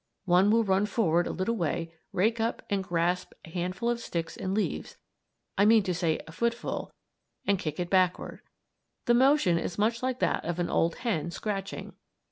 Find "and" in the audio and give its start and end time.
2.71-2.83, 4.35-4.51, 7.45-7.59